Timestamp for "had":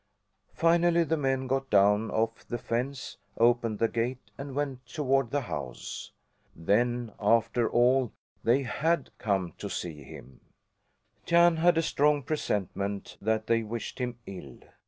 8.63-9.11, 11.57-11.77